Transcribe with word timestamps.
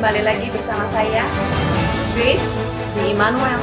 kembali 0.00 0.24
lagi 0.24 0.48
bersama 0.48 0.88
saya 0.88 1.28
Grace 2.16 2.56
di 2.96 3.12
Immanuel 3.12 3.60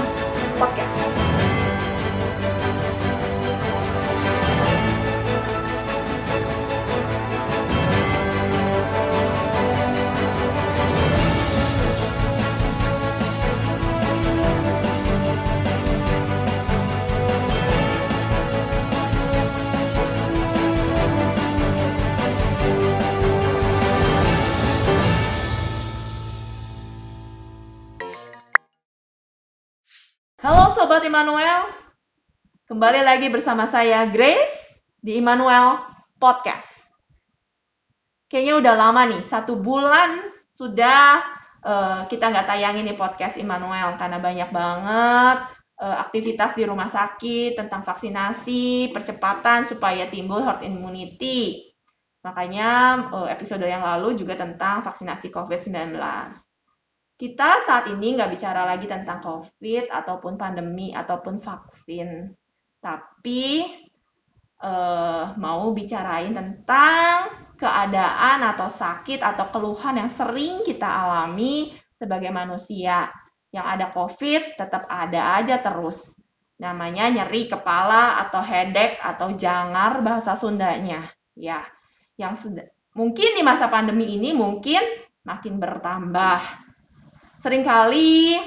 Immanuel, 31.18 31.74
kembali 32.70 33.02
lagi 33.02 33.34
bersama 33.34 33.66
saya 33.66 34.06
Grace 34.06 34.78
di 35.02 35.18
Immanuel 35.18 35.82
Podcast. 36.22 36.94
Kayaknya 38.30 38.54
udah 38.62 38.74
lama 38.78 39.02
nih, 39.10 39.26
satu 39.26 39.58
bulan 39.58 40.30
sudah 40.54 41.26
eh, 41.66 42.02
kita 42.06 42.22
nggak 42.22 42.46
tayangin 42.54 42.86
nih 42.86 42.94
podcast 43.02 43.34
Immanuel 43.42 43.98
karena 43.98 44.22
banyak 44.22 44.50
banget 44.54 45.38
eh, 45.82 45.98
aktivitas 46.06 46.54
di 46.54 46.70
rumah 46.70 46.86
sakit 46.86 47.58
tentang 47.58 47.82
vaksinasi, 47.82 48.94
percepatan 48.94 49.66
supaya 49.66 50.06
timbul 50.14 50.46
herd 50.46 50.70
immunity. 50.70 51.66
Makanya 52.22 52.70
eh, 53.10 53.34
episode 53.34 53.66
yang 53.66 53.82
lalu 53.82 54.22
juga 54.22 54.38
tentang 54.38 54.86
vaksinasi 54.86 55.34
COVID-19 55.34 55.98
kita 57.18 57.66
saat 57.66 57.90
ini 57.90 58.14
nggak 58.14 58.38
bicara 58.38 58.62
lagi 58.62 58.86
tentang 58.86 59.18
COVID 59.26 59.90
ataupun 59.90 60.38
pandemi 60.38 60.94
ataupun 60.94 61.42
vaksin, 61.42 62.30
tapi 62.78 63.66
eh, 64.62 65.26
mau 65.34 65.74
bicarain 65.74 66.30
tentang 66.30 67.50
keadaan 67.58 68.46
atau 68.54 68.70
sakit 68.70 69.26
atau 69.26 69.50
keluhan 69.50 69.98
yang 69.98 70.14
sering 70.14 70.62
kita 70.62 70.86
alami 70.86 71.74
sebagai 71.98 72.30
manusia. 72.30 73.10
Yang 73.50 73.66
ada 73.66 73.86
COVID 73.98 74.42
tetap 74.54 74.84
ada 74.86 75.42
aja 75.42 75.58
terus. 75.58 76.14
Namanya 76.62 77.10
nyeri 77.10 77.50
kepala 77.50 78.22
atau 78.30 78.46
headache 78.46 79.02
atau 79.02 79.34
jangar 79.34 80.06
bahasa 80.06 80.38
Sundanya. 80.38 81.02
Ya, 81.34 81.66
yang 82.18 82.38
mungkin 82.94 83.34
di 83.34 83.42
masa 83.42 83.70
pandemi 83.70 84.06
ini 84.14 84.34
mungkin 84.38 84.82
makin 85.26 85.58
bertambah 85.58 86.67
sering 87.38 87.64
kali 87.64 88.42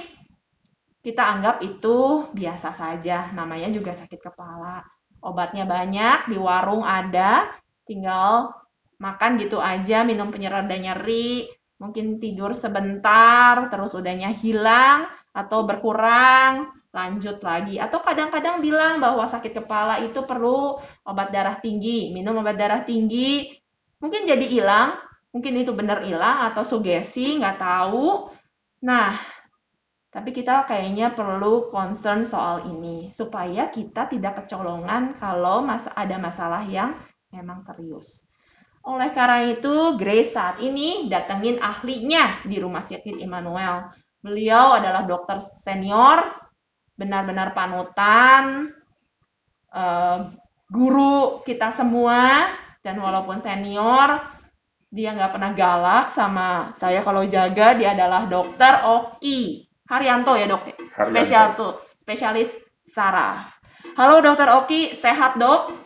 kita 1.01 1.23
anggap 1.25 1.65
itu 1.65 2.29
biasa 2.37 2.77
saja, 2.77 3.33
namanya 3.33 3.73
juga 3.73 3.97
sakit 3.97 4.21
kepala. 4.21 4.85
Obatnya 5.25 5.65
banyak, 5.65 6.29
di 6.29 6.37
warung 6.37 6.85
ada, 6.85 7.49
tinggal 7.89 8.53
makan 9.01 9.41
gitu 9.41 9.57
aja, 9.57 10.05
minum 10.05 10.29
penyereda 10.29 10.77
nyeri, 10.77 11.49
mungkin 11.81 12.21
tidur 12.21 12.53
sebentar, 12.53 13.73
terus 13.73 13.97
udahnya 13.97 14.29
hilang 14.37 15.09
atau 15.33 15.65
berkurang, 15.65 16.69
lanjut 16.93 17.41
lagi. 17.41 17.81
Atau 17.81 18.05
kadang-kadang 18.05 18.61
bilang 18.61 19.01
bahwa 19.01 19.25
sakit 19.25 19.65
kepala 19.65 20.05
itu 20.05 20.21
perlu 20.29 20.77
obat 21.09 21.33
darah 21.33 21.57
tinggi, 21.57 22.13
minum 22.13 22.37
obat 22.45 22.61
darah 22.61 22.85
tinggi, 22.85 23.57
mungkin 24.05 24.29
jadi 24.29 24.45
hilang, 24.45 25.01
mungkin 25.33 25.57
itu 25.57 25.73
benar 25.73 26.05
hilang 26.05 26.53
atau 26.53 26.61
sugesti, 26.61 27.41
nggak 27.41 27.57
tahu. 27.57 28.37
Nah, 28.81 29.13
tapi 30.11 30.35
kita 30.35 30.67
kayaknya 30.67 31.15
perlu 31.15 31.71
concern 31.71 32.27
soal 32.27 32.67
ini 32.67 33.15
supaya 33.15 33.71
kita 33.71 34.11
tidak 34.11 34.43
kecolongan 34.43 35.15
kalau 35.23 35.63
ada 35.95 36.17
masalah 36.19 36.67
yang 36.67 36.99
memang 37.31 37.63
serius. 37.63 38.27
Oleh 38.81 39.13
karena 39.13 39.45
itu, 39.53 40.01
Grace 40.01 40.33
saat 40.33 40.57
ini 40.59 41.07
datengin 41.13 41.61
ahlinya 41.61 42.41
di 42.49 42.57
Rumah 42.57 42.81
Sakit 42.81 43.21
Immanuel. 43.21 43.93
Beliau 44.25 44.81
adalah 44.81 45.05
dokter 45.05 45.37
senior, 45.61 46.25
benar-benar 46.97 47.53
panutan, 47.53 48.73
eh, 49.71 50.19
guru 50.73 51.45
kita 51.45 51.71
semua, 51.77 52.51
dan 52.81 52.97
walaupun 52.99 53.37
senior, 53.37 54.40
dia 54.91 55.15
nggak 55.15 55.33
pernah 55.39 55.55
galak 55.55 56.11
sama 56.11 56.75
saya. 56.75 57.01
Kalau 57.01 57.23
jaga 57.25 57.79
dia 57.79 57.95
adalah 57.95 58.27
dokter 58.27 58.83
Oki 58.83 59.71
Haryanto 59.87 60.35
ya 60.35 60.51
dok? 60.51 60.67
Haryanto. 60.67 61.07
spesial 61.07 61.47
tuh 61.55 61.73
spesialis 61.95 62.51
saraf. 62.83 63.55
Halo 63.95 64.19
dokter 64.19 64.51
Oki. 64.51 64.99
Sehat 64.99 65.39
dok? 65.39 65.79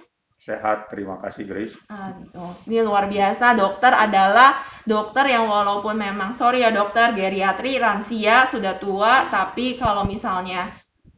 Sehat, 0.45 0.93
terima 0.93 1.17
kasih 1.25 1.49
Grace. 1.49 1.73
Aduh, 1.89 2.53
ini 2.69 2.85
luar 2.85 3.09
biasa. 3.09 3.57
Dokter 3.57 3.97
adalah 3.97 4.61
dokter 4.85 5.25
yang 5.33 5.49
walaupun 5.49 5.97
memang 5.97 6.37
sorry 6.37 6.61
ya 6.61 6.69
dokter 6.69 7.17
geriatri 7.17 7.81
lansia 7.81 8.45
sudah 8.53 8.77
tua 8.77 9.33
tapi 9.33 9.81
kalau 9.81 10.05
misalnya 10.05 10.69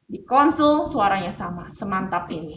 di 0.06 0.22
konsul 0.22 0.86
suaranya 0.86 1.34
sama 1.34 1.74
semantap 1.74 2.30
ini 2.30 2.54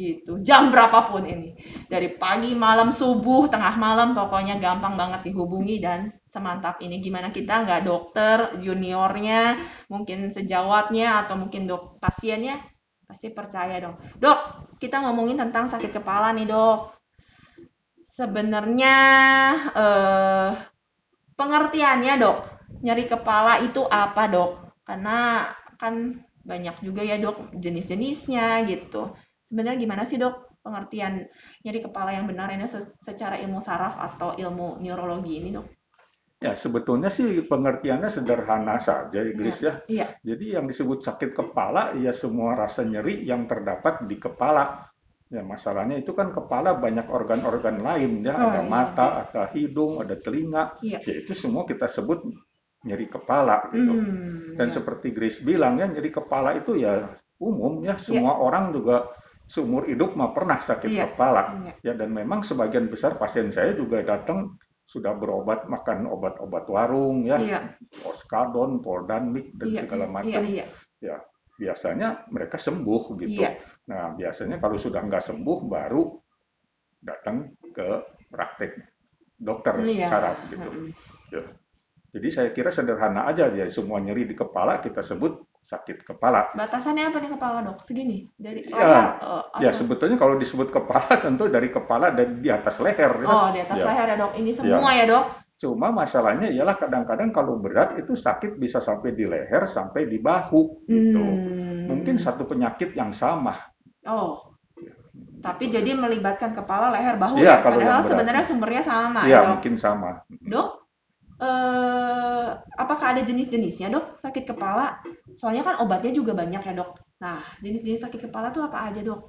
gitu. 0.00 0.40
Jam 0.40 0.72
berapapun 0.72 1.28
ini. 1.28 1.52
Dari 1.84 2.16
pagi 2.16 2.56
malam 2.56 2.88
subuh 2.88 3.52
tengah 3.52 3.76
malam 3.76 4.16
pokoknya 4.16 4.56
gampang 4.56 4.96
banget 4.96 5.28
dihubungi 5.28 5.76
dan 5.84 6.08
semantap 6.32 6.80
ini. 6.80 7.04
Gimana 7.04 7.28
kita 7.28 7.68
nggak 7.68 7.82
dokter 7.84 8.36
juniornya 8.56 9.60
mungkin 9.92 10.32
sejawatnya 10.32 11.26
atau 11.26 11.36
mungkin 11.36 11.68
dok 11.68 12.00
pasiennya? 12.00 12.64
Pasti 13.04 13.28
percaya 13.28 13.76
dong. 13.76 14.00
Dok 14.16 14.40
kita 14.80 15.04
ngomongin 15.04 15.36
tentang 15.36 15.68
sakit 15.68 15.92
kepala 15.92 16.32
nih 16.32 16.48
dok. 16.48 16.96
Sebenarnya 18.00 18.96
eh, 19.76 20.50
pengertiannya 21.36 22.14
dok 22.16 22.38
nyeri 22.80 23.04
kepala 23.04 23.60
itu 23.60 23.84
apa 23.84 24.22
dok? 24.32 24.50
Karena 24.88 25.46
kan 25.76 26.24
banyak 26.40 26.80
juga 26.80 27.04
ya 27.04 27.20
dok 27.20 27.52
jenis-jenisnya 27.52 28.64
gitu 28.64 29.12
sebenarnya 29.50 29.82
gimana 29.82 30.02
sih 30.06 30.16
dok 30.22 30.62
pengertian 30.62 31.26
nyeri 31.66 31.80
kepala 31.82 32.14
yang 32.14 32.30
benar 32.30 32.48
ini 32.54 32.70
se- 32.70 32.94
secara 33.02 33.34
ilmu 33.42 33.58
saraf 33.58 33.98
atau 33.98 34.38
ilmu 34.38 34.78
neurologi 34.78 35.42
ini 35.42 35.50
dok? 35.58 35.66
Ya, 36.40 36.56
sebetulnya 36.56 37.12
sih 37.12 37.44
pengertiannya 37.44 38.08
sederhana 38.08 38.80
saja, 38.80 39.20
ya, 39.20 39.32
Grace 39.36 39.60
ya. 39.60 39.72
Iya, 39.84 40.06
Jadi 40.24 40.56
yang 40.56 40.64
disebut 40.64 41.04
sakit 41.04 41.36
kepala, 41.36 41.92
ya 42.00 42.16
semua 42.16 42.56
rasa 42.56 42.80
nyeri 42.80 43.20
yang 43.28 43.44
terdapat 43.44 44.08
di 44.08 44.16
kepala. 44.16 44.88
Ya, 45.28 45.44
masalahnya 45.44 46.00
itu 46.00 46.16
kan 46.16 46.32
kepala 46.32 46.80
banyak 46.80 47.06
organ-organ 47.12 47.84
lain 47.84 48.24
ya, 48.24 48.40
Oh, 48.40 48.44
ada 48.56 48.60
iya. 48.64 48.72
mata, 48.72 49.06
ada 49.20 49.42
hidung, 49.52 50.00
ada 50.00 50.16
telinga. 50.16 50.80
Iya. 50.80 50.98
Ya 51.04 51.14
itu 51.20 51.36
semua 51.36 51.68
kita 51.68 51.84
sebut 51.92 52.24
nyeri 52.88 53.06
kepala 53.12 53.68
gitu. 53.76 53.92
Hmm, 53.92 54.56
Dan 54.56 54.68
iya. 54.72 54.74
seperti 54.80 55.12
Grace 55.12 55.44
bilang 55.44 55.76
ya, 55.76 55.92
nyeri 55.92 56.08
kepala 56.08 56.56
itu 56.56 56.72
ya 56.80 57.04
umum 57.36 57.84
ya, 57.84 58.00
semua 58.00 58.40
orang 58.40 58.72
juga 58.72 59.12
seumur 59.50 59.90
hidup 59.90 60.14
mah 60.14 60.30
pernah 60.30 60.62
sakit 60.62 60.86
Iya. 60.86 61.04
kepala. 61.10 61.42
Iya. 61.58 61.72
Ya 61.82 61.92
dan 61.98 62.14
memang 62.14 62.46
sebagian 62.46 62.86
besar 62.86 63.18
pasien 63.18 63.50
saya 63.50 63.74
juga 63.74 63.98
datang 64.06 64.54
sudah 64.86 65.14
berobat 65.18 65.66
makan 65.66 66.06
obat-obat 66.06 66.66
warung 66.70 67.26
ya, 67.26 67.38
Iya, 67.38 67.60
Oskadon, 68.06 68.78
Poldanmik 68.78 69.54
dan 69.58 69.74
iya, 69.74 69.80
segala 69.82 70.06
iya, 70.06 70.14
macam. 70.14 70.42
iya, 70.46 70.64
Ya 71.02 71.16
biasanya 71.58 72.24
mereka 72.30 72.56
sembuh 72.56 73.02
gitu. 73.18 73.42
Iya. 73.42 73.58
Nah 73.90 74.14
biasanya 74.14 74.62
kalau 74.62 74.78
sudah 74.78 75.02
nggak 75.02 75.24
sembuh 75.26 75.58
baru 75.66 76.02
datang 77.02 77.50
ke 77.74 77.88
praktek 78.30 78.78
dokter 79.34 79.82
Iya. 79.82 80.06
saraf 80.06 80.38
gitu. 80.46 80.68
Ya. 81.34 81.42
Jadi 82.10 82.28
saya 82.30 82.50
kira 82.50 82.70
sederhana 82.74 83.26
aja 83.30 83.46
ya 83.50 83.66
semua 83.70 83.98
nyeri 84.02 84.26
di 84.26 84.34
kepala 84.34 84.82
kita 84.82 85.02
sebut 85.02 85.42
sakit 85.60 86.02
kepala. 86.02 86.50
Batasannya 86.52 87.08
apa 87.08 87.18
nih 87.18 87.30
kepala 87.30 87.62
dok? 87.62 87.78
Segini 87.78 88.26
dari 88.34 88.64
Iya. 88.64 88.74
leher, 88.74 89.06
eh, 89.20 89.44
Ya 89.60 89.70
atau- 89.70 89.78
sebetulnya 89.78 90.16
kalau 90.16 90.34
disebut 90.34 90.68
kepala 90.68 91.06
tentu 91.24 91.46
dari 91.46 91.68
kepala 91.68 92.10
dan 92.10 92.40
di 92.40 92.48
atas 92.48 92.78
leher. 92.78 93.12
ya. 93.20 93.26
Oh 93.26 93.48
di 93.50 93.60
atas 93.60 93.78
Ya. 93.78 93.86
leher 93.86 94.06
ya 94.08 94.16
dok. 94.18 94.32
Ini 94.34 94.50
semua 94.50 94.90
ya 94.92 95.04
dok? 95.06 95.24
Cuma 95.60 95.92
masalahnya 95.92 96.48
ialah 96.48 96.72
kadang-kadang 96.74 97.30
kalau 97.30 97.60
berat 97.60 97.92
itu 97.94 98.16
sakit 98.16 98.56
bisa 98.56 98.80
sampai 98.80 99.12
di 99.12 99.28
leher 99.28 99.68
sampai 99.68 100.08
di 100.08 100.16
bahu 100.16 100.88
gitu. 100.88 101.20
Hmm. 101.20 101.84
Mungkin 101.86 102.16
satu 102.16 102.48
penyakit 102.48 102.96
yang 102.96 103.12
sama. 103.12 103.52
Oh. 104.04 104.48
Tapi 105.40 105.68
jadi 105.68 105.92
melibatkan 105.92 106.52
kepala, 106.52 106.92
leher, 106.92 107.16
bahu 107.16 107.40
Iya, 107.40 107.44
ya. 107.44 107.56
kalau 107.60 107.76
Padahal 107.76 108.02
sebenarnya 108.04 108.44
sumbernya 108.44 108.82
sama 108.84 109.24
Ya 109.24 109.40
ya 109.40 109.48
mungkin 109.52 109.76
sama. 109.76 110.20
Dok, 110.28 110.79
eh, 111.40 112.48
apakah 112.82 113.06
ada 113.16 113.22
jenis-jenisnya 113.28 113.88
dok 113.94 114.06
sakit 114.20 114.44
kepala? 114.50 115.00
Soalnya 115.38 115.62
kan 115.66 115.74
obatnya 115.84 116.12
juga 116.14 116.32
banyak 116.36 116.62
ya 116.68 116.72
dok. 116.76 116.90
Nah, 117.24 117.40
jenis-jenis 117.64 118.00
sakit 118.06 118.20
kepala 118.30 118.52
tuh 118.54 118.62
apa 118.68 118.78
aja 118.88 119.00
dok? 119.04 119.20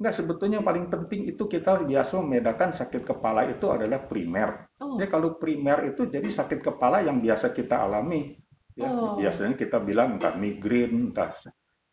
Enggak, 0.00 0.14
sebetulnya 0.16 0.56
yang 0.60 0.68
paling 0.70 0.86
penting 0.88 1.28
itu 1.28 1.44
kita 1.44 1.84
biasa 1.84 2.12
membedakan 2.24 2.70
sakit 2.72 3.02
kepala 3.04 3.44
itu 3.52 3.68
adalah 3.68 4.00
primer. 4.08 4.64
Oh, 4.80 4.96
Ya 4.96 5.06
kalau 5.12 5.36
primer 5.36 5.92
itu 5.92 6.08
jadi 6.08 6.24
sakit 6.24 6.64
kepala 6.64 7.04
yang 7.04 7.20
biasa 7.20 7.52
kita 7.52 7.84
alami. 7.84 8.32
Ya, 8.72 8.88
Oh. 8.88 9.20
biasanya 9.20 9.54
kita 9.60 9.76
bilang 9.84 10.16
entah 10.16 10.32
migrain, 10.40 11.12
entah 11.12 11.36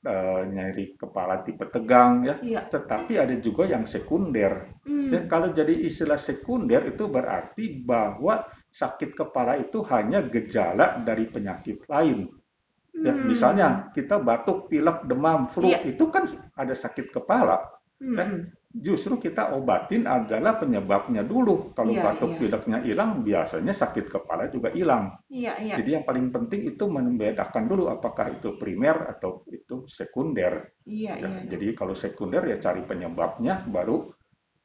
eh, 0.07 0.41
nyeri 0.47 0.95
kepala 0.95 1.43
tipe 1.43 1.67
tegang 1.67 2.23
ya. 2.23 2.35
iya. 2.39 2.61
Tetapi 2.71 3.13
ada 3.19 3.35
juga 3.43 3.67
yang 3.67 3.83
sekunder. 3.83 4.71
Hmm. 4.87 5.11
Ya, 5.11 5.19
kalau 5.27 5.51
jadi 5.51 5.73
istilah 5.75 6.15
sekunder 6.21 6.87
itu 6.87 7.11
berarti 7.11 7.83
bahwa 7.83 8.47
sakit 8.71 9.15
kepala 9.15 9.57
itu 9.57 9.81
hanya 9.89 10.21
gejala 10.25 11.01
dari 11.01 11.25
penyakit 11.27 11.85
lain. 11.87 12.29
Ya, 12.97 13.13
Hmm. 13.13 13.29
misalnya 13.29 13.67
kita 13.93 14.17
batuk, 14.17 14.73
pilek, 14.73 15.05
demam, 15.05 15.45
flu, 15.45 15.69
Iya. 15.69 15.85
itu 15.85 16.09
kan 16.09 16.25
ada 16.57 16.73
sakit 16.73 17.13
kepala. 17.13 17.61
Hmm, 18.01 18.17
ya. 18.17 18.25
hmm. 18.25 18.41
Justru 18.77 19.17
kita 19.17 19.57
obatin 19.57 20.05
adalah 20.05 20.57
penyebabnya 20.61 21.25
dulu. 21.25 21.73
Kalau 21.73 21.93
Iya, 21.97 22.03
batuk 22.13 22.37
iya. 22.37 22.39
pileknya 22.45 22.77
hilang, 22.85 23.25
biasanya 23.25 23.73
sakit 23.73 24.05
kepala 24.05 24.49
juga 24.53 24.69
hilang. 24.69 25.17
Iya, 25.29 25.57
iya. 25.61 25.75
Jadi 25.81 25.89
yang 25.97 26.05
paling 26.05 26.29
penting 26.29 26.61
itu 26.73 26.85
membedakan 26.85 27.65
dulu 27.65 27.89
apakah 27.89 28.37
itu 28.37 28.53
primer 28.61 29.17
atau 29.17 29.41
itu 29.49 29.85
sekunder. 29.89 30.73
Iya, 30.85 31.17
Ya, 31.17 31.25
iya. 31.25 31.41
Jadi 31.49 31.73
kalau 31.73 31.97
sekunder 31.97 32.45
ya 32.45 32.57
cari 32.61 32.85
penyebabnya, 32.85 33.65
baru 33.65 34.13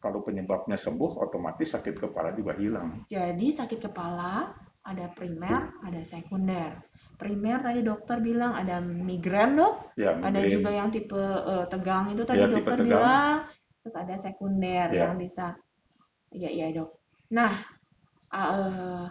kalau 0.02 0.26
penyebabnya 0.26 0.74
sembuh, 0.74 1.22
otomatis 1.22 1.70
sakit 1.70 1.94
kepala 2.02 2.34
juga 2.34 2.58
hilang. 2.58 3.06
Jadi 3.06 3.46
sakit 3.54 3.78
kepala 3.86 4.50
ada 4.82 5.06
primer, 5.14 5.78
ada 5.86 6.02
sekunder. 6.02 6.74
Primer 7.14 7.62
tadi 7.62 7.86
dokter 7.86 8.18
bilang 8.18 8.58
ada 8.58 8.82
migrain 8.82 9.54
dok, 9.54 9.94
Ya, 9.94 10.10
ada 10.10 10.42
migrain. 10.42 10.50
juga 10.50 10.70
yang 10.74 10.90
tipe 10.90 11.14
eh, 11.22 11.64
tegang 11.70 12.10
itu 12.10 12.26
tadi 12.26 12.42
Ya, 12.42 12.50
dokter 12.50 12.82
bilang, 12.82 13.46
terus 13.78 13.94
ada 13.94 14.14
sekunder 14.18 14.90
Ya. 14.90 15.06
yang 15.06 15.14
bisa, 15.22 15.54
iya 16.34 16.50
iya 16.50 16.66
dok. 16.74 16.98
Nah, 17.30 17.62
eh, 18.34 19.06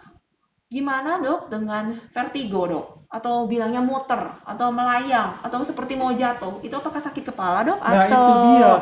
gimana 0.68 1.24
dok 1.24 1.48
dengan 1.48 1.96
vertigo 2.12 2.68
dok? 2.68 2.86
Atau 3.12 3.44
bilangnya 3.48 3.80
muter, 3.84 4.40
atau 4.44 4.68
melayang, 4.72 5.40
atau 5.40 5.60
seperti 5.64 5.96
mau 5.96 6.12
jatuh, 6.12 6.60
itu 6.64 6.72
apakah 6.72 7.00
sakit 7.00 7.32
kepala 7.32 7.64
dok? 7.64 7.80
Nah, 7.80 8.08
Atau 8.08 8.24
itu 8.28 8.32
dia. 8.44 8.72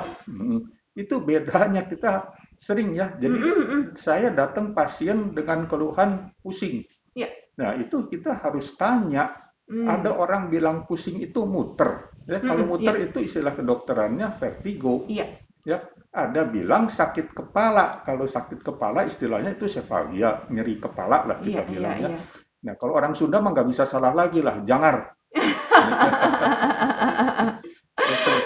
Itu 1.00 1.24
bedanya 1.24 1.88
kita 1.88 2.36
sering 2.60 2.92
ya. 2.92 3.16
Jadi 3.16 3.36
Mm, 3.40 3.48
mm, 3.48 3.64
mm. 3.64 3.82
saya 3.96 4.28
datang 4.36 4.76
pasien 4.76 5.32
dengan 5.32 5.64
keluhan 5.64 6.28
pusing. 6.44 6.84
Iya. 7.16 7.32
Nah, 7.56 7.80
itu 7.80 8.04
kita 8.04 8.36
harus 8.36 8.76
tanya. 8.76 9.32
Hmm. 9.70 9.86
Ada 9.86 10.10
orang 10.18 10.50
bilang 10.50 10.82
pusing 10.82 11.22
itu 11.22 11.46
muter. 11.46 12.10
Ya, 12.26 12.42
kalau 12.42 12.66
Mm-mm, 12.66 12.82
muter 12.82 13.06
itu 13.06 13.22
istilah 13.22 13.54
kedokterannya 13.54 14.26
vertigo. 14.34 15.06
Iya. 15.06 15.30
Ya, 15.62 15.78
ada 16.10 16.42
bilang 16.42 16.90
sakit 16.90 17.30
kepala. 17.30 18.02
Kalau 18.02 18.26
sakit 18.26 18.66
kepala 18.66 19.06
istilahnya 19.06 19.54
itu 19.54 19.70
sefalia, 19.70 20.42
nyeri 20.50 20.82
kepala 20.82 21.22
lah 21.22 21.38
kita 21.38 21.62
bilang 21.70 21.96
ya. 22.02 22.10
iya. 22.10 22.18
Nah, 22.60 22.74
kalau 22.76 22.98
orang 22.98 23.16
Sunda 23.16 23.40
mah 23.40 23.56
nggak 23.56 23.68
bisa 23.72 23.86
salah 23.88 24.12
lagi 24.12 24.44
lah, 24.44 24.60
jangar. 24.66 25.16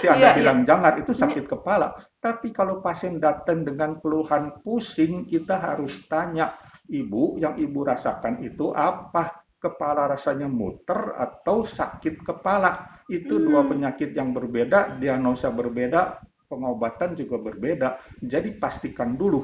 Seperti 0.05 0.21
Anda 0.21 0.29
Iya, 0.29 0.31
iya. 0.41 0.53
bilang 0.53 0.59
jangar 0.69 0.93
itu 1.01 1.11
sakit 1.15 1.45
kepala. 1.49 1.87
Tapi 2.21 2.53
kalau 2.53 2.81
pasien 2.85 3.17
datang 3.17 3.65
dengan 3.65 3.97
keluhan 4.01 4.61
pusing, 4.63 5.25
kita 5.25 5.57
harus 5.57 6.05
tanya, 6.11 6.53
Ibu, 6.89 7.41
yang 7.41 7.55
Ibu 7.57 7.79
rasakan 7.85 8.41
itu 8.45 8.71
apa? 8.73 9.43
Kepala 9.57 10.05
rasanya 10.05 10.45
muter 10.45 11.17
atau 11.17 11.65
sakit 11.65 12.21
kepala? 12.21 13.01
Itu 13.09 13.41
dua 13.41 13.65
Hmm. 13.65 13.69
penyakit 13.69 14.13
yang 14.13 14.29
berbeda, 14.37 14.97
diagnosa 15.01 15.49
berbeda, 15.49 16.21
pengobatan 16.49 17.17
juga 17.17 17.37
berbeda. 17.41 17.89
Jadi 18.21 18.49
pastikan 18.61 19.17
dulu 19.17 19.41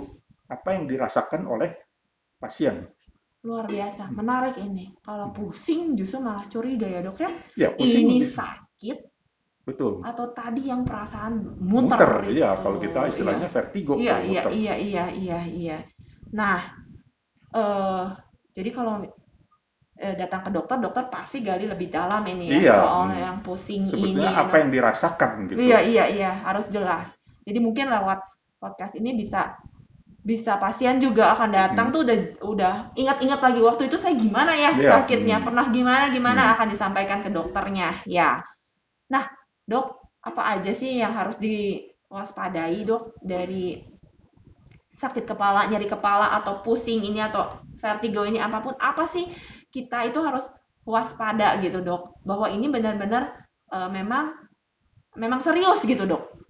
apa 0.50 0.70
yang 0.78 0.86
dirasakan 0.86 1.50
oleh 1.50 1.70
pasien. 2.42 2.86
Luar 3.48 3.66
biasa, 3.70 4.04
menarik 4.20 4.56
ini. 4.68 4.86
Kalau 5.06 5.28
pusing 5.38 5.94
justru 6.00 6.18
malah 6.26 6.46
curiga 6.54 6.88
ya 6.96 7.02
dok 7.06 7.18
ya. 7.26 7.32
Ya, 7.56 7.70
pusing 7.78 8.08
Ini 8.08 8.18
sakit 8.22 8.98
betul. 9.62 10.02
atau 10.02 10.26
tadi 10.34 10.68
yang 10.68 10.82
perasaan 10.82 11.58
muter? 11.62 12.02
Muter, 12.02 12.14
iya. 12.34 12.58
itu? 12.58 12.62
Kalau 12.66 12.78
kita 12.82 13.00
istilahnya 13.08 13.48
vertigo, 13.48 13.94
Iya, 13.96 14.16
iya, 14.26 14.42
muter. 14.42 14.52
iya, 14.58 14.74
iya, 14.78 15.06
iya, 15.14 15.40
iya. 15.46 15.78
Nah, 16.34 16.60
eh 17.52 18.06
jadi 18.52 18.70
kalau 18.72 19.06
eh, 19.96 20.16
datang 20.18 20.42
ke 20.42 20.50
dokter, 20.50 20.82
dokter 20.82 21.04
pasti 21.14 21.46
gali 21.46 21.70
lebih 21.70 21.94
dalam 21.94 22.26
ini 22.26 22.50
ya 22.50 22.58
Iya. 22.58 22.76
soal 22.82 23.04
Hmm. 23.08 23.22
yang 23.22 23.38
pusing 23.46 23.86
ini. 23.86 23.92
Sebetulnya 23.94 24.34
apa 24.34 24.56
yang 24.58 24.70
dirasakan 24.74 25.32
gitu. 25.46 25.60
Iya, 25.62 25.80
iya, 25.86 26.04
iya, 26.10 26.32
harus 26.42 26.66
jelas. 26.74 27.06
Jadi 27.46 27.60
mungkin 27.62 27.86
lewat 27.86 28.18
podcast 28.58 28.98
ini 28.98 29.14
bisa 29.14 29.56
bisa 30.22 30.58
pasien 30.58 31.02
juga 31.02 31.34
akan 31.34 31.50
datang 31.50 31.90
Hmm. 31.90 31.94
tuh 31.98 32.02
udah 32.06 32.18
udah 32.46 32.74
ingat-ingat 32.94 33.42
lagi 33.42 33.58
waktu 33.58 33.90
itu 33.90 33.98
saya 33.98 34.14
gimana 34.14 34.54
ya 34.54 34.70
Iya, 34.74 34.90
sakitnya, 35.02 35.38
hmm. 35.42 35.46
pernah 35.50 35.66
gimana 35.70 36.06
gimana 36.10 36.42
Hmm. 36.46 36.54
akan 36.58 36.68
disampaikan 36.70 37.20
ke 37.22 37.30
dokternya. 37.30 38.02
Ya. 38.06 38.42
Nah, 39.10 39.26
Dok, 39.72 39.88
apa 40.28 40.60
aja 40.60 40.76
sih 40.76 41.00
yang 41.00 41.16
harus 41.16 41.40
diwaspadai, 41.40 42.84
Dok, 42.84 43.16
dari 43.24 43.80
sakit 44.92 45.24
kepala, 45.24 45.72
nyeri 45.72 45.88
kepala 45.88 46.36
atau 46.36 46.60
pusing 46.62 47.02
ini 47.08 47.24
atau 47.24 47.64
vertigo 47.80 48.28
ini 48.28 48.38
apa 48.38 48.60
pun, 48.62 48.76
apa 48.78 49.08
sih 49.08 49.32
kita 49.72 50.12
itu 50.12 50.20
harus 50.20 50.52
waspada 50.84 51.56
gitu, 51.64 51.80
Dok, 51.80 52.22
bahwa 52.28 52.52
ini 52.52 52.68
benar-benar 52.68 53.48
eh, 53.72 53.90
memang 53.90 54.36
memang 55.16 55.40
serius 55.40 55.82
gitu, 55.88 56.04
Dok. 56.04 56.44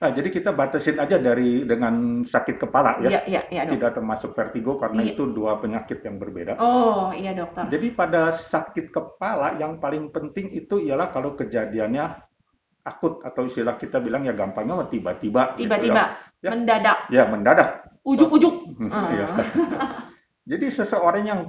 Nah, 0.00 0.08
jadi 0.16 0.32
kita 0.32 0.56
batasin 0.56 0.96
aja 0.96 1.20
dari 1.20 1.64
dengan 1.68 2.24
sakit 2.24 2.56
kepala 2.56 3.04
ya. 3.04 3.20
Iya, 3.20 3.20
iya, 3.28 3.42
iya, 3.52 3.62
Dok. 3.68 3.72
Tidak 3.76 3.92
termasuk 4.00 4.30
vertigo 4.32 4.80
karena 4.80 5.04
Iya. 5.04 5.12
itu 5.12 5.28
dua 5.28 5.60
penyakit 5.60 6.00
yang 6.04 6.16
berbeda. 6.16 6.56
Oh, 6.56 7.12
iya, 7.12 7.36
dokter. 7.36 7.68
Jadi 7.68 7.92
pada 7.92 8.32
sakit 8.32 8.92
kepala 8.92 9.60
yang 9.60 9.76
paling 9.76 10.08
penting 10.08 10.52
itu 10.56 10.80
ialah 10.80 11.12
kalau 11.12 11.36
kejadiannya 11.36 12.16
akut 12.82 13.20
atau 13.22 13.44
istilah 13.44 13.76
kita 13.76 14.00
bilang 14.00 14.24
ya 14.24 14.32
gampangnya 14.32 14.80
mah 14.80 14.88
tiba-tiba. 14.88 15.54
gitu 15.56 15.66
Tiba-tiba 15.68 16.02
Ya. 16.40 16.50
mendadak, 16.56 16.98
Ya, 17.12 17.24
mendadak. 17.28 17.68
ujuk-ujuk. 18.00 18.54
Ah. 18.92 19.36
Jadi 20.50 20.66
seseorang 20.72 21.24
yang 21.24 21.40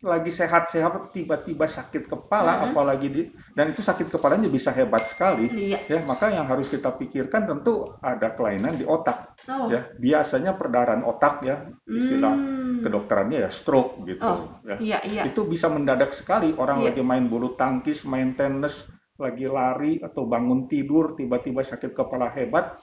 lagi 0.00 0.32
sehat-sehat 0.32 1.12
tiba-tiba 1.12 1.68
sakit 1.68 2.08
kepala, 2.08 2.56
Mm-mm. 2.56 2.66
apalagi 2.72 3.08
di 3.12 3.22
dan 3.52 3.68
itu 3.68 3.84
sakit 3.84 4.08
kepalanya 4.08 4.48
bisa 4.48 4.72
hebat 4.72 5.04
sekali. 5.04 5.44
Iya. 5.52 5.76
Ya, 5.86 6.00
maka 6.02 6.32
yang 6.32 6.48
harus 6.48 6.72
kita 6.72 6.88
pikirkan 6.96 7.44
tentu 7.44 7.94
ada 8.00 8.32
kelainan 8.32 8.74
di 8.74 8.88
otak. 8.88 9.36
Oh. 9.44 9.68
Ya, 9.68 9.92
biasanya 10.00 10.56
perdarahan 10.56 11.04
otak 11.04 11.44
ya, 11.44 11.68
istilah 11.84 12.32
Hmm. 12.32 12.80
kedokterannya 12.80 13.44
ya 13.44 13.50
stroke 13.52 14.00
gitu. 14.08 14.24
Oh, 14.24 14.48
ya. 14.64 14.80
Iya, 14.80 14.98
iya. 15.04 15.22
Itu 15.28 15.44
bisa 15.44 15.68
mendadak 15.68 16.16
sekali. 16.16 16.56
Orang 16.56 16.80
Iya. 16.80 16.96
lagi 16.96 17.02
main 17.04 17.28
bulu 17.28 17.52
tangkis, 17.60 18.08
main 18.08 18.32
tenis, 18.32 18.88
lagi 19.20 19.46
lari 19.46 20.00
atau 20.00 20.24
bangun 20.24 20.66
tidur, 20.66 21.14
tiba-tiba 21.14 21.60
sakit 21.60 21.92
kepala 21.92 22.32
hebat. 22.32 22.80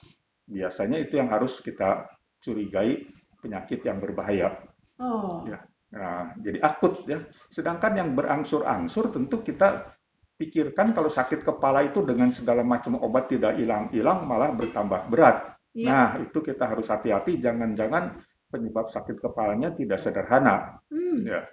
Biasanya 0.47 1.01
itu 1.01 1.19
yang 1.19 1.33
harus 1.33 1.59
kita 1.59 2.07
curigai 2.39 3.03
penyakit 3.41 3.83
yang 3.83 3.99
berbahaya. 3.99 4.55
Oh. 5.01 5.43
Ya. 5.43 5.65
Nah, 5.91 6.35
jadi 6.39 6.59
akut 6.63 7.03
ya. 7.09 7.25
Sedangkan 7.51 7.97
yang 7.97 8.09
berangsur-angsur 8.15 9.11
tentu 9.11 9.43
kita 9.43 9.97
pikirkan 10.37 10.93
kalau 10.93 11.09
sakit 11.09 11.41
kepala 11.41 11.81
itu 11.83 12.05
dengan 12.05 12.29
segala 12.29 12.61
macam 12.61 13.01
obat 13.01 13.27
tidak 13.27 13.57
hilang-hilang 13.57 14.23
malah 14.29 14.53
bertambah 14.53 15.09
berat. 15.09 15.57
Iya. 15.73 15.89
Nah, 15.89 16.09
itu 16.21 16.39
kita 16.39 16.69
harus 16.69 16.87
hati-hati 16.87 17.41
jangan-jangan 17.41 18.21
penyebab 18.47 18.87
sakit 18.87 19.19
kepalanya 19.19 19.75
tidak 19.75 19.99
sederhana. 19.99 20.79
Hmm. 20.87 21.25
Ya. 21.25 21.43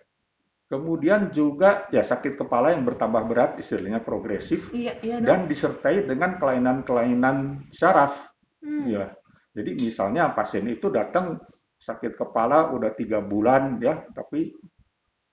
Kemudian 0.64 1.28
juga 1.28 1.84
ya 1.92 2.00
sakit 2.00 2.40
kepala 2.40 2.72
yang 2.72 2.88
bertambah 2.88 3.22
berat 3.28 3.50
istilahnya 3.60 4.00
progresif 4.00 4.72
Iya, 4.72 4.96
iya, 5.04 5.16
Dok. 5.20 5.28
dan 5.28 5.40
disertai 5.44 6.08
dengan 6.08 6.40
kelainan-kelainan 6.40 7.68
saraf. 7.68 8.32
Hmm. 8.64 8.88
Ya, 8.88 9.12
jadi 9.52 9.76
misalnya 9.76 10.32
pasien 10.32 10.64
itu 10.66 10.88
datang 10.88 11.36
sakit 11.76 12.16
kepala 12.16 12.72
udah 12.72 12.96
tiga 12.96 13.20
bulan 13.20 13.76
ya, 13.76 14.08
tapi 14.16 14.56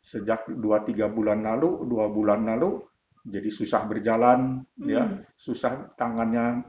sejak 0.04 0.52
dua 0.52 0.84
tiga 0.84 1.08
bulan 1.08 1.48
lalu, 1.48 1.88
dua 1.88 2.12
bulan 2.12 2.44
lalu 2.44 2.84
jadi 3.24 3.48
susah 3.48 3.88
berjalan 3.88 4.68
ya, 4.84 5.08
Hmm. 5.08 5.24
susah 5.40 5.96
tangannya 5.96 6.68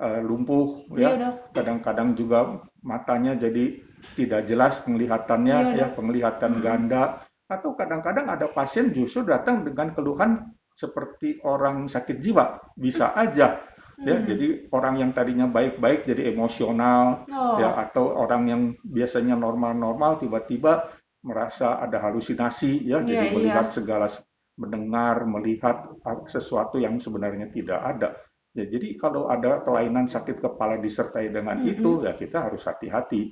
eh, 0.00 0.18
lumpuh 0.24 0.88
Iya, 0.98 1.14
ya, 1.14 1.16
Dok. 1.20 1.34
kadang-kadang 1.54 2.18
juga 2.18 2.58
matanya 2.80 3.36
jadi 3.36 3.84
tidak 4.16 4.48
jelas 4.48 4.80
penglihatannya 4.82 5.56
Iya, 5.62 5.70
ya, 5.78 5.86
Dok. 5.86 5.94
penglihatan 5.94 6.52
Hmm. 6.58 6.62
ganda 6.64 7.02
atau 7.50 7.74
kadang-kadang 7.74 8.30
ada 8.30 8.46
pasien 8.46 8.94
justru 8.94 9.26
datang 9.26 9.66
dengan 9.66 9.90
keluhan 9.90 10.54
seperti 10.78 11.42
orang 11.44 11.90
sakit 11.90 12.22
jiwa, 12.22 12.62
bisa 12.78 13.12
aja 13.18 13.60
ya 14.00 14.16
Hmm. 14.16 14.24
jadi 14.24 14.64
orang 14.72 14.96
yang 14.96 15.10
tadinya 15.12 15.44
baik-baik 15.44 16.08
jadi 16.08 16.32
emosional 16.32 17.28
Oh. 17.28 17.60
ya 17.60 17.76
atau 17.84 18.16
orang 18.16 18.42
yang 18.48 18.62
biasanya 18.80 19.36
normal-normal 19.36 20.24
tiba-tiba 20.24 20.88
merasa 21.20 21.76
ada 21.84 22.00
halusinasi 22.00 22.88
ya 22.88 23.04
jadi 23.04 23.28
iya. 23.28 23.34
melihat 23.36 23.68
segala 23.68 24.08
mendengar 24.56 25.28
melihat 25.28 25.92
sesuatu 26.32 26.80
yang 26.80 26.96
sebenarnya 26.96 27.52
tidak 27.52 27.76
ada 27.76 28.16
Ya, 28.50 28.66
jadi 28.66 28.98
kalau 28.98 29.30
ada 29.30 29.62
kelainan 29.62 30.10
sakit 30.10 30.42
kepala 30.42 30.82
disertai 30.82 31.30
dengan 31.30 31.62
Mm-mm. 31.62 31.70
itu, 31.70 31.90
ya 32.02 32.18
kita 32.18 32.50
harus 32.50 32.66
hati-hati. 32.66 33.30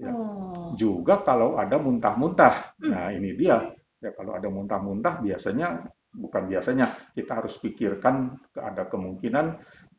Ya. 0.00 0.10
Oh. 0.16 0.72
Juga 0.80 1.20
kalau 1.20 1.60
ada 1.60 1.76
muntah-muntah. 1.76 2.80
Hmm. 2.80 2.90
Nah, 2.90 3.08
ini 3.12 3.36
dia. 3.36 3.60
Ya, 4.00 4.10
kalau 4.16 4.32
ada 4.32 4.48
muntah-muntah, 4.48 5.20
biasanya 5.20 5.84
bukan 6.10 6.48
biasanya 6.50 6.88
kita 7.14 7.38
harus 7.38 7.54
pikirkan 7.60 8.34
ada 8.58 8.88
kemungkinan 8.88 9.46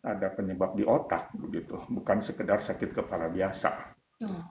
ada 0.02 0.34
penyebab 0.34 0.74
di 0.74 0.84
otak 0.84 1.30
begitu, 1.38 1.78
bukan 1.88 2.20
sekedar 2.26 2.60
sakit 2.60 2.98
kepala 2.98 3.30
biasa. 3.30 3.70
Oh. 4.26 4.50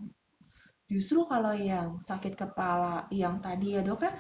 Justru 0.90 1.22
kalau 1.26 1.54
yang 1.54 2.02
sakit 2.02 2.34
kepala 2.34 3.06
yang 3.14 3.38
tadi 3.38 3.78
ya 3.78 3.82
dok 3.82 4.02
ya, 4.06 4.12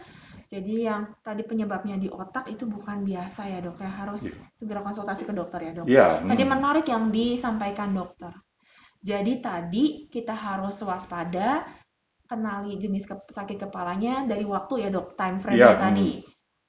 jadi 0.50 0.74
yang 0.90 1.02
tadi 1.22 1.42
penyebabnya 1.46 1.98
di 1.98 2.06
otak 2.10 2.46
itu 2.50 2.66
bukan 2.66 3.06
biasa 3.06 3.46
ya 3.46 3.58
dok 3.62 3.78
ya, 3.78 3.90
harus 3.90 4.22
Iya. 4.26 4.42
segera 4.54 4.82
konsultasi 4.82 5.22
ke 5.26 5.34
dokter 5.34 5.70
ya 5.70 5.72
dok. 5.74 5.86
Ya, 5.86 6.22
Tadi 6.22 6.42
hmm. 6.46 6.50
menarik 6.50 6.86
yang 6.90 7.10
disampaikan 7.10 7.94
dokter. 7.94 8.34
Jadi 9.00 9.40
tadi 9.40 9.84
kita 10.12 10.32
harus 10.36 10.76
waspada, 10.84 11.64
kenali 12.30 12.76
jenis 12.82 13.04
ke- 13.10 13.32
sakit 13.32 13.58
kepalanya 13.68 14.24
dari 14.28 14.44
waktu 14.44 14.74
ya 14.86 14.88
dok, 14.92 15.16
time 15.18 15.38
frame-nya 15.42 15.76
Iya, 15.76 15.76
hmm. 15.76 15.84
tadi. 15.84 16.10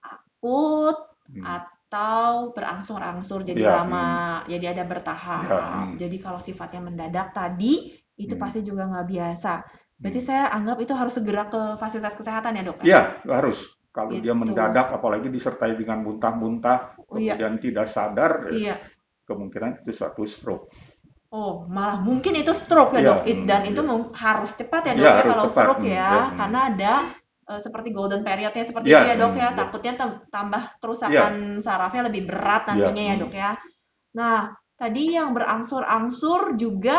Akut 0.04 0.98
Hmm. 1.32 1.44
atau 1.46 2.52
berangsur-angsur 2.56 3.44
jadi 3.44 3.62
Iya, 3.62 3.72
lama, 3.84 4.44
jadi 4.48 4.66
ada 4.76 4.84
bertahap. 4.88 5.44
Iya, 5.48 5.60
hmm. 5.60 5.92
Jadi 6.00 6.18
kalau 6.24 6.40
sifatnya 6.40 6.82
mendadak 6.84 7.36
tadi, 7.36 7.74
itu 8.16 8.34
Hmm. 8.36 8.42
pasti 8.44 8.60
juga 8.64 8.88
nggak 8.92 9.08
biasa. 9.12 9.52
Berarti 10.02 10.20
Hmm. 10.20 10.28
saya 10.30 10.44
anggap 10.56 10.78
itu 10.82 10.94
harus 10.98 11.14
segera 11.20 11.44
ke 11.52 11.62
fasilitas 11.78 12.16
kesehatan 12.18 12.58
ya 12.58 12.64
dok? 12.66 12.78
ya? 12.82 12.88
Ya, 12.88 13.02
harus. 13.28 13.60
Kalau 13.92 14.16
dia 14.24 14.32
Gitu. 14.32 14.40
mendadak, 14.40 14.88
apalagi 14.96 15.28
disertai 15.28 15.76
dengan 15.76 16.00
muntah-muntah, 16.00 16.96
Oh, 17.12 17.20
iya. 17.20 17.36
kemudian 17.36 17.60
tidak 17.60 17.92
sadar, 17.92 18.48
ya, 18.48 18.56
Iya. 18.56 18.76
kemungkinan 19.28 19.84
itu 19.84 19.92
suatu 19.92 20.24
stroke. 20.24 20.72
Oh, 21.32 21.64
malah 21.72 22.04
mungkin 22.04 22.36
itu 22.36 22.52
stroke 22.52 22.92
ya 22.92 23.00
Iya, 23.00 23.08
dok, 23.08 23.20
It- 23.32 23.44
dan 23.48 23.62
hmm, 23.64 23.70
itu 23.72 23.82
iya. 23.82 23.96
harus 24.24 24.52
cepat 24.60 24.82
ya 24.84 24.94
dok 25.00 25.00
Iya, 25.00 25.12
ya 25.16 25.16
harus 25.16 25.32
kalau 25.32 25.46
cepat, 25.48 25.56
stroke 25.64 25.80
hmm, 25.80 25.88
ya, 25.88 25.96
iya, 25.96 26.22
hmm. 26.28 26.36
karena 26.40 26.60
ada 26.70 26.94
eh, 27.52 27.60
seperti 27.66 27.90
golden 27.96 28.22
periodnya 28.28 28.64
seperti 28.68 28.88
Iya, 28.92 29.00
itu 29.00 29.06
ya 29.08 29.16
dok 29.16 29.32
ya, 29.32 29.48
hmm, 29.48 29.56
iya. 29.56 29.60
takutnya 29.60 29.94
tam- 29.96 30.22
tambah 30.28 30.64
kerusakan 30.84 31.34
sarafnya 31.64 32.02
lebih 32.12 32.22
berat 32.28 32.64
nantinya 32.68 33.04
ya 33.10 33.16
hmm. 33.16 33.22
dok 33.24 33.34
ya. 33.34 33.52
Nah, 34.20 34.38
tadi 34.76 35.04
yang 35.16 35.30
berangsur-angsur 35.32 36.42
juga 36.60 36.98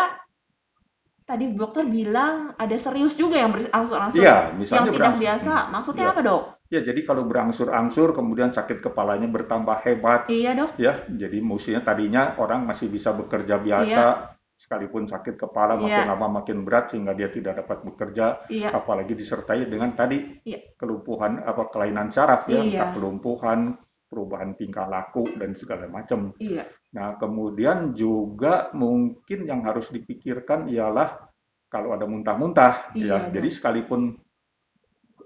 tadi 1.23 1.45
dokter 1.55 1.85
bilang 1.87 2.53
ada 2.59 2.77
serius 2.77 3.15
juga 3.15 3.37
yang 3.41 3.53
berangsur-angsur 3.55 4.21
Iya, 4.23 4.37
yang 4.59 4.85
tidak 4.89 4.97
berangsur- 4.97 5.23
biasa. 5.23 5.53
hmm, 5.55 5.71
Maksudnya 5.77 6.05
iya. 6.09 6.13
apa 6.17 6.21
dok? 6.25 6.43
Ya, 6.73 6.81
jadi 6.81 7.05
kalau 7.05 7.29
berangsur-angsur, 7.29 8.17
kemudian 8.17 8.49
sakit 8.49 8.81
kepalanya 8.81 9.29
bertambah 9.29 9.85
hebat, 9.85 10.25
Iya 10.33 10.57
dok. 10.57 10.81
ya, 10.81 11.05
jadi 11.05 11.37
mestinya 11.45 11.85
tadinya 11.85 12.33
orang 12.41 12.65
masih 12.65 12.89
bisa 12.89 13.13
bekerja 13.13 13.61
biasa, 13.61 14.33
sekalipun 14.57 15.05
sakit 15.05 15.37
kepala 15.37 15.77
makin 15.77 16.09
Iya. 16.09 16.17
lama 16.17 16.41
makin 16.41 16.65
berat 16.65 16.89
sehingga 16.89 17.13
dia 17.13 17.29
tidak 17.29 17.61
dapat 17.61 17.85
bekerja, 17.85 18.49
Iya. 18.49 18.73
apalagi 18.73 19.13
disertai 19.13 19.69
dengan 19.69 19.93
tadi 19.93 20.41
Iya. 20.49 20.73
kelumpuhan 20.81 21.45
apa 21.45 21.69
kelainan 21.69 22.09
saraf 22.09 22.49
ya, 22.49 22.65
Iya. 22.65 22.65
entah 22.65 22.89
kelumpuhan, 22.97 23.77
perubahan 24.09 24.57
tingkah 24.57 24.89
laku 24.89 25.29
dan 25.37 25.53
segala 25.53 25.93
macam. 25.93 26.33
Iya. 26.41 26.65
Nah, 26.97 27.21
kemudian 27.21 27.93
juga 27.93 28.73
mungkin 28.73 29.45
yang 29.45 29.61
harus 29.69 29.93
dipikirkan 29.93 30.73
ialah 30.73 31.21
kalau 31.69 31.93
ada 31.93 32.09
muntah-muntah 32.09 32.97
Iya, 32.97 33.29
ya. 33.29 33.33
Jadi 33.33 33.49
sekalipun 33.49 34.17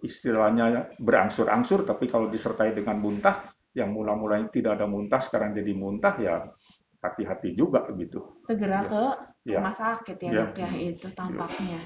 istilahnya 0.07 0.95
berangsur-angsur 0.97 1.83
tapi 1.83 2.07
kalau 2.07 2.31
disertai 2.31 2.73
dengan 2.73 2.97
muntah 3.03 3.51
yang 3.77 3.93
mula-mulanya 3.93 4.49
tidak 4.49 4.81
ada 4.81 4.87
muntah 4.89 5.21
sekarang 5.21 5.53
jadi 5.53 5.73
muntah 5.77 6.15
ya 6.17 6.49
hati-hati 7.03 7.53
juga 7.53 7.85
gitu. 7.95 8.35
segera 8.41 8.83
Iya. 8.83 8.89
ke 8.89 9.03
Ya. 9.47 9.59
rumah 9.61 9.77
sakit 9.77 10.17
ya 10.19 10.31
Iya. 10.33 10.41
dok 10.43 10.57
ya 10.59 10.71
itu 10.75 11.07
tampaknya. 11.15 11.81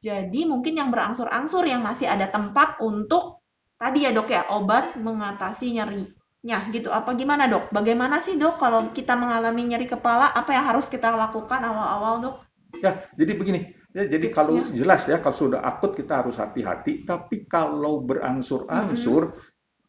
Jadi 0.00 0.40
mungkin 0.46 0.76
yang 0.76 0.88
berangsur-angsur 0.92 1.64
yang 1.66 1.82
masih 1.82 2.06
ada 2.06 2.28
tempat 2.30 2.78
untuk 2.80 3.42
tadi 3.76 4.06
ya 4.06 4.14
dok 4.14 4.28
ya 4.30 4.48
obat 4.52 4.96
mengatasi 4.96 5.76
nyerinya 5.76 6.58
gitu. 6.72 6.88
Apa 6.92 7.12
gimana 7.18 7.48
dok? 7.50 7.68
Bagaimana 7.74 8.22
sih 8.22 8.38
dok 8.40 8.56
kalau 8.56 8.92
kita 8.96 9.12
mengalami 9.18 9.66
nyeri 9.66 9.88
kepala 9.90 10.30
apa 10.32 10.52
yang 10.56 10.64
harus 10.68 10.86
kita 10.88 11.10
lakukan 11.12 11.60
awal-awal 11.60 12.14
dok? 12.22 12.36
Ya, 12.80 13.04
jadi 13.16 13.36
begini. 13.36 13.72
Ya, 13.96 14.04
jadi 14.04 14.28
Tipsnya? 14.28 14.36
kalau 14.36 14.54
jelas 14.76 15.02
ya 15.08 15.16
kalau 15.24 15.32
sudah 15.40 15.60
akut 15.64 15.96
kita 15.96 16.20
harus 16.20 16.36
hati-hati, 16.36 17.08
tapi 17.08 17.48
kalau 17.48 18.04
berangsur-angsur 18.04 19.32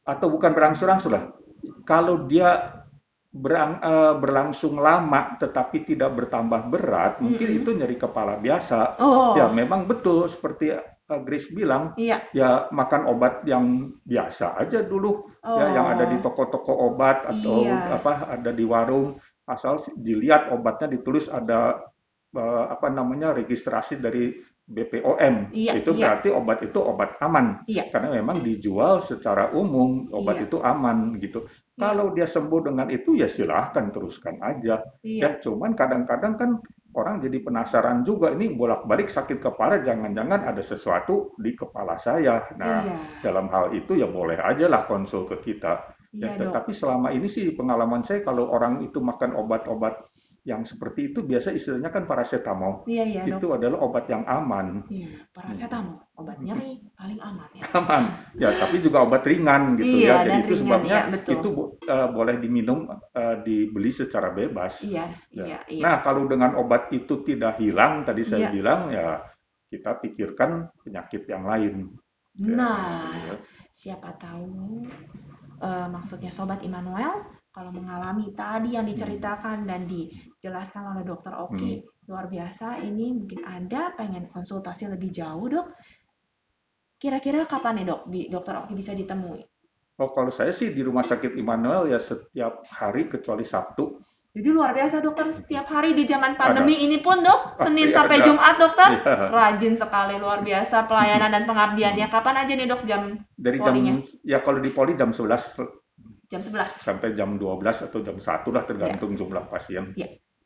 atau 0.08 0.28
bukan 0.32 0.56
berangsur-angsur 0.56 1.12
lah. 1.12 1.36
Kalau 1.84 2.24
dia 2.24 2.72
berang- 3.28 3.84
eh, 3.84 4.14
berlangsung 4.16 4.80
lama 4.80 5.36
tetapi 5.36 5.84
tidak 5.84 6.16
bertambah 6.16 6.72
berat, 6.72 7.20
mungkin 7.20 7.60
itu 7.60 7.76
nyeri 7.76 8.00
kepala 8.00 8.40
biasa. 8.40 8.96
Oh 9.04 9.36
Ya, 9.36 9.52
memang 9.52 9.84
betul 9.84 10.32
seperti 10.32 10.72
eh, 10.72 10.84
Grace 11.28 11.52
bilang, 11.52 11.92
iya. 11.96 12.24
ya 12.32 12.68
makan 12.72 13.08
obat 13.08 13.44
yang 13.44 13.92
biasa 14.04 14.56
aja 14.56 14.84
dulu, 14.84 15.28
Oh. 15.44 15.56
ya 15.56 15.72
yang 15.72 15.88
ada 15.88 16.04
di 16.04 16.20
toko-toko 16.20 16.72
obat 16.92 17.24
atau 17.24 17.64
Iya. 17.64 17.96
apa 17.96 18.28
ada 18.28 18.52
di 18.52 18.64
warung, 18.64 19.16
asal 19.44 19.80
dilihat 19.96 20.52
obatnya 20.52 20.92
ditulis 20.92 21.28
ada 21.28 21.80
apa 22.36 22.88
namanya 22.92 23.32
registrasi 23.32 23.98
dari 23.98 24.36
BPOM, 24.68 25.56
Iya, 25.56 25.80
itu 25.80 25.96
iya. 25.96 26.00
berarti 26.12 26.28
obat 26.28 26.60
itu 26.60 26.76
obat 26.84 27.16
aman, 27.24 27.64
Iya. 27.72 27.88
karena 27.88 28.20
memang 28.20 28.44
dijual 28.44 29.00
secara 29.00 29.56
umum 29.56 30.12
obat 30.12 30.44
Iya. 30.44 30.46
itu 30.52 30.58
aman 30.60 31.16
gitu. 31.24 31.48
Iya. 31.48 31.80
Kalau 31.88 32.12
dia 32.12 32.28
sembuh 32.28 32.68
dengan 32.68 32.92
itu 32.92 33.16
ya 33.16 33.32
silahkan 33.32 33.88
teruskan 33.96 34.36
aja. 34.44 34.84
Iya. 35.08 35.24
Ya, 35.24 35.30
cuman 35.40 35.72
kadang-kadang 35.72 36.36
kan 36.36 36.50
orang 36.92 37.24
jadi 37.24 37.40
penasaran 37.48 38.04
juga 38.04 38.36
ini 38.36 38.52
bolak-balik 38.60 39.08
sakit 39.08 39.40
kepala 39.40 39.80
jangan-jangan 39.88 40.44
ada 40.44 40.60
sesuatu 40.60 41.32
di 41.40 41.56
kepala 41.56 41.96
saya. 41.96 42.44
Nah, 42.60 42.84
Iya. 42.84 42.96
dalam 43.24 43.48
hal 43.48 43.72
itu 43.72 43.96
ya 43.96 44.12
boleh 44.12 44.36
aja 44.36 44.68
lah 44.68 44.84
konsul 44.84 45.32
ke 45.32 45.40
kita. 45.48 45.96
Iya, 46.12 46.28
Ya, 46.28 46.28
dok. 46.36 46.52
tetapi 46.52 46.72
selama 46.76 47.16
ini 47.16 47.32
sih 47.32 47.56
pengalaman 47.56 48.04
saya 48.04 48.20
kalau 48.20 48.52
orang 48.52 48.84
itu 48.84 49.00
makan 49.00 49.32
obat-obat 49.32 50.07
yang 50.48 50.64
seperti 50.64 51.12
itu 51.12 51.20
biasa 51.28 51.52
istilahnya 51.52 51.92
kan 51.92 52.08
paracetamol. 52.08 52.88
Iya, 52.88 53.04
iya, 53.04 53.22
dok. 53.28 53.40
Itu 53.44 53.48
adalah 53.52 53.84
obat 53.84 54.08
yang 54.08 54.24
aman. 54.24 54.88
Iya, 54.88 55.28
paracetamol, 55.36 56.00
obat 56.16 56.40
nyeri 56.40 56.88
paling 56.96 57.20
aman 57.20 57.50
ya. 57.52 57.64
Aman. 57.76 58.04
Ya, 58.40 58.50
tapi 58.56 58.80
juga 58.80 59.04
obat 59.04 59.28
ringan 59.28 59.76
gitu 59.76 59.92
Iya, 60.00 60.08
ya. 60.08 60.16
Jadi 60.24 60.30
dan 60.32 60.40
itu 60.40 60.54
ringan, 60.56 60.64
sebabnya 60.64 60.98
iya, 61.04 61.12
betul. 61.12 61.34
itu 61.36 61.50
eh, 61.84 62.08
boleh 62.16 62.36
diminum 62.40 62.80
eh, 63.12 63.36
dibeli 63.44 63.92
secara 63.92 64.32
bebas. 64.32 64.88
Iya, 64.88 65.06
Ya. 65.36 65.44
iya, 65.52 65.60
iya. 65.68 65.82
Nah, 65.84 65.96
kalau 66.00 66.24
dengan 66.32 66.56
obat 66.56 66.88
itu 66.96 67.20
tidak 67.28 67.60
hilang, 67.60 68.08
tadi 68.08 68.24
saya 68.24 68.48
Iya. 68.48 68.56
bilang 68.56 68.82
ya 68.88 69.08
kita 69.68 70.00
pikirkan 70.00 70.72
penyakit 70.80 71.28
yang 71.28 71.44
lain. 71.44 71.92
Ya, 72.40 72.56
Nah, 72.56 73.12
ya. 73.20 73.36
siapa 73.76 74.16
tahu 74.16 74.88
eh, 75.60 75.88
maksudnya 75.92 76.32
Sobat 76.32 76.64
Immanuel 76.64 77.20
kalau 77.58 77.74
mengalami 77.74 78.30
tadi 78.38 78.78
yang 78.78 78.86
diceritakan 78.86 79.66
dan 79.66 79.90
dijelaskan 79.90 80.94
oleh 80.94 81.02
Dokter 81.02 81.34
Oki 81.34 81.82
luar 82.06 82.30
biasa 82.30 82.86
ini 82.86 83.18
mungkin 83.18 83.42
Anda 83.50 83.98
pengen 83.98 84.30
konsultasi 84.30 84.86
lebih 84.86 85.10
jauh 85.10 85.50
dok. 85.50 85.74
Kira-kira 87.02 87.50
kapan 87.50 87.82
nih 87.82 87.86
dok 87.90 88.02
Dokter 88.30 88.62
Oki 88.62 88.78
bisa 88.78 88.94
ditemui? 88.94 89.42
Oh, 89.98 90.14
kalau 90.14 90.30
saya 90.30 90.54
sih 90.54 90.70
di 90.70 90.86
Rumah 90.86 91.02
Sakit 91.02 91.34
Immanuel 91.34 91.90
ya 91.90 91.98
setiap 91.98 92.62
hari 92.70 93.10
kecuali 93.10 93.42
Sabtu. 93.42 93.98
jadi 94.38 94.54
luar 94.54 94.70
biasa 94.78 95.02
dokter 95.02 95.34
setiap 95.34 95.66
hari 95.66 95.98
di 95.98 96.06
zaman 96.06 96.38
pandemi 96.38 96.78
ini 96.78 97.02
pun 97.02 97.26
dok 97.26 97.58
Senin 97.58 97.90
Pasti 97.90 97.98
sampai 97.98 98.18
ada. 98.22 98.26
Jumat 98.30 98.56
dokter 98.62 98.90
Ya, 99.02 99.34
rajin 99.34 99.74
sekali 99.74 100.22
luar 100.22 100.46
biasa 100.46 100.86
pelayanan 100.86 101.34
dan 101.34 101.44
pengabdiannya. 101.50 102.06
Kapan 102.06 102.46
aja 102.46 102.54
nih 102.54 102.70
dok 102.70 102.86
jam 102.86 103.18
dari 103.34 103.58
jam 103.58 103.74
Polinya. 103.74 103.98
ya 104.22 104.46
kalau 104.46 104.62
di 104.62 104.70
Poli 104.70 104.94
jam 104.94 105.10
11 105.10 105.58
jam 106.28 106.44
11 106.44 106.84
sampai 106.84 107.16
jam 107.16 107.40
12 107.40 107.88
atau 107.88 108.00
jam 108.04 108.18
1 108.20 108.52
lah 108.52 108.64
tergantung 108.68 109.16
Iya. 109.16 109.20
jumlah 109.24 109.44
pasien. 109.48 109.96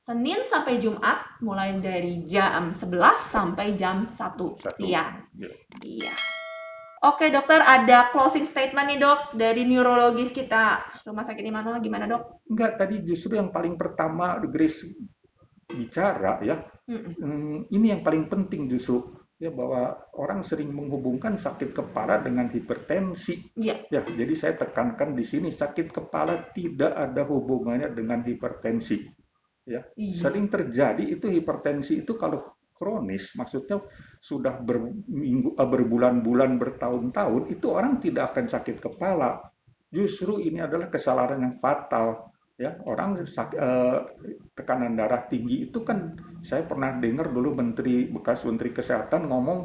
Senin 0.02 0.42
sampai 0.42 0.82
Jumat 0.82 1.38
mulai 1.46 1.78
dari 1.78 2.26
jam 2.26 2.74
11 2.74 3.30
sampai 3.30 3.78
jam 3.78 4.10
1 4.10 4.14
Satu. 4.58 4.58
siang. 4.78 5.30
Ya. 5.38 5.50
Iya. 5.82 6.14
Oke 7.02 7.34
dokter, 7.34 7.62
ada 7.62 8.14
closing 8.14 8.46
statement 8.46 8.86
nih 8.86 9.02
dok 9.02 9.34
dari 9.34 9.66
neurologis 9.66 10.30
kita. 10.30 10.86
Rumah 11.02 11.26
sakit 11.26 11.42
Immanuel 11.42 11.82
gimana 11.82 12.06
dok? 12.06 12.46
Enggak, 12.46 12.78
tadi 12.78 13.02
justru 13.02 13.42
yang 13.42 13.50
paling 13.50 13.74
pertama 13.74 14.38
Grace 14.46 14.86
bicara 15.66 16.38
ya, 16.46 16.62
Mm-mm. 16.86 17.14
hmm, 17.18 17.58
ini 17.74 17.90
yang 17.90 18.02
paling 18.04 18.28
penting 18.28 18.70
justru 18.70 19.02
ya 19.42 19.50
bahwa 19.50 19.98
orang 20.22 20.46
sering 20.46 20.70
menghubungkan 20.70 21.34
sakit 21.34 21.74
kepala 21.74 22.22
dengan 22.22 22.46
hipertensi. 22.54 23.50
Iya. 23.58 23.90
Ya, 23.90 24.06
jadi 24.06 24.34
saya 24.38 24.54
tekankan 24.54 25.18
di 25.18 25.26
sini 25.26 25.50
sakit 25.50 25.90
kepala 25.90 26.54
tidak 26.54 26.94
ada 26.94 27.26
hubungannya 27.26 27.90
dengan 27.90 28.22
hipertensi. 28.22 29.02
Ya, 29.66 29.82
Iya. 29.98 30.14
sering 30.14 30.46
terjadi 30.46 31.02
itu 31.02 31.26
hipertensi 31.26 32.06
itu 32.06 32.14
kalau 32.22 32.38
kronis, 32.78 33.34
maksudnya 33.38 33.82
sudah 34.22 34.58
berminggu, 34.62 35.54
eh, 35.54 35.70
berbulan-bulan, 35.70 36.58
bertahun-tahun, 36.58 37.54
itu 37.54 37.66
orang 37.70 38.02
tidak 38.02 38.34
akan 38.34 38.46
sakit 38.50 38.78
kepala. 38.82 39.42
Justru 39.90 40.42
ini 40.42 40.62
adalah 40.62 40.90
kesalahan 40.90 41.42
yang 41.42 41.56
fatal. 41.62 42.31
Ya 42.62 42.72
orang 42.86 43.26
sak- 43.26 43.58
eh, 43.58 44.00
tekanan 44.54 44.94
darah 44.94 45.26
tinggi 45.26 45.66
itu 45.66 45.82
kan 45.82 46.14
saya 46.46 46.64
pernah 46.70 46.94
dengar 47.04 47.34
dulu 47.34 47.58
menteri 47.58 48.06
bekas 48.16 48.46
menteri 48.46 48.70
kesehatan 48.70 49.26
ngomong 49.26 49.60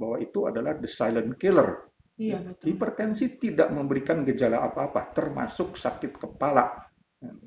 bahwa 0.00 0.16
itu 0.22 0.48
adalah 0.48 0.72
the 0.80 0.88
silent 0.88 1.36
killer. 1.36 1.84
Iya, 2.18 2.42
betul. 2.42 2.74
hipertensi 2.74 3.38
tidak 3.38 3.70
memberikan 3.70 4.26
gejala 4.26 4.66
apa-apa 4.66 5.14
termasuk 5.14 5.78
sakit 5.78 6.18
kepala. 6.18 6.66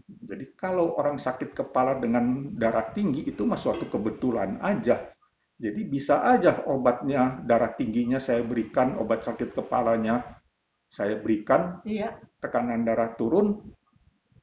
Jadi 0.07 0.55
kalau 0.55 0.95
orang 0.95 1.19
sakit 1.19 1.51
kepala 1.51 1.99
dengan 1.99 2.55
darah 2.55 2.87
tinggi 2.95 3.27
itu 3.27 3.43
mah 3.43 3.59
suatu 3.59 3.91
kebetulan 3.91 4.63
aja. 4.63 5.11
Jadi 5.59 5.81
bisa 5.91 6.23
aja 6.23 6.63
obatnya 6.71 7.43
darah 7.43 7.75
tingginya 7.75 8.17
saya 8.17 8.41
berikan 8.47 8.95
obat 8.95 9.27
sakit 9.27 9.51
kepalanya 9.51 10.39
saya 10.91 11.15
berikan 11.19 11.79
Iya, 11.87 12.19
tekanan 12.43 12.83
darah 12.83 13.15
turun 13.15 13.59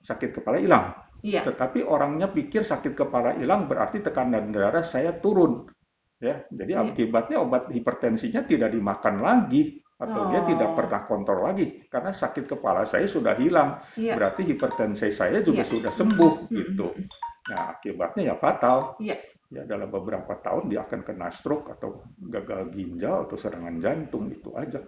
sakit 0.08 0.40
kepala 0.40 0.56
hilang 0.56 0.96
iya, 1.20 1.44
tetapi 1.44 1.84
orangnya 1.84 2.32
pikir 2.32 2.64
sakit 2.64 2.96
kepala 2.96 3.36
hilang 3.36 3.68
berarti 3.68 4.00
tekanan 4.00 4.48
darah 4.48 4.86
saya 4.86 5.12
turun. 5.20 5.68
Ya, 6.18 6.42
jadi 6.50 6.74
Iya. 6.74 6.82
akibatnya 6.90 7.36
obat 7.38 7.70
hipertensinya 7.70 8.42
tidak 8.42 8.74
dimakan 8.74 9.22
lagi 9.22 9.78
atau 9.98 10.30
dia 10.34 10.42
Oh. 10.42 10.46
tidak 10.50 10.70
pernah 10.74 11.06
kontrol 11.06 11.46
lagi 11.46 11.86
karena 11.86 12.10
sakit 12.10 12.42
kepala 12.48 12.82
saya 12.82 13.06
sudah 13.06 13.38
hilang. 13.38 13.78
iya. 13.94 14.18
Berarti 14.18 14.42
hipertensi 14.46 15.14
saya 15.14 15.38
juga 15.46 15.62
Iya. 15.62 15.70
sudah 15.70 15.92
sembuh 15.94 16.34
gitu. 16.50 16.90
Nah, 17.54 17.70
akibatnya 17.70 18.30
ya 18.30 18.34
fatal. 18.34 18.98
Iya. 18.98 19.14
Ya 19.48 19.62
dalam 19.64 19.88
beberapa 19.88 20.36
tahun 20.42 20.68
dia 20.68 20.82
akan 20.84 21.00
kena 21.06 21.30
stroke 21.30 21.70
atau 21.72 22.02
gagal 22.18 22.68
ginjal 22.74 23.24
atau 23.30 23.38
serangan 23.38 23.78
jantung 23.78 24.26
itu 24.28 24.50
aja. 24.58 24.82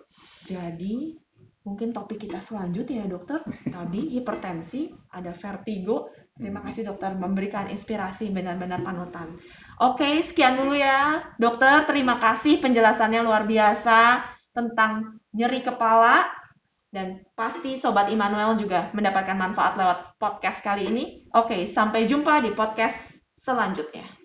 Jadi, 0.45 1.15
mungkin 1.64 1.93
topik 1.93 2.25
kita 2.29 2.40
selanjutnya 2.40 3.05
ya 3.05 3.07
dokter. 3.09 3.40
Tadi 3.69 4.17
hipertensi, 4.17 4.90
ada 5.12 5.33
vertigo. 5.37 6.09
Terima 6.37 6.64
kasih 6.64 6.88
dokter 6.88 7.12
memberikan 7.17 7.69
inspirasi 7.69 8.33
benar-benar 8.33 8.81
panutan. 8.81 9.37
Oke, 9.81 10.25
sekian 10.25 10.57
dulu 10.57 10.73
ya 10.73 11.21
dokter. 11.37 11.85
Terima 11.85 12.17
kasih 12.17 12.61
penjelasannya 12.64 13.21
luar 13.21 13.45
biasa 13.45 14.25
tentang 14.57 15.21
nyeri 15.37 15.61
kepala. 15.61 16.26
Dan 16.90 17.23
pasti 17.38 17.79
Sobat 17.79 18.11
Immanuel 18.11 18.59
juga 18.59 18.90
mendapatkan 18.90 19.38
manfaat 19.38 19.79
lewat 19.79 20.19
podcast 20.19 20.59
kali 20.59 20.90
ini. 20.90 21.05
Oke, 21.38 21.62
sampai 21.71 22.02
jumpa 22.11 22.43
di 22.43 22.50
podcast 22.50 22.99
selanjutnya. 23.38 24.20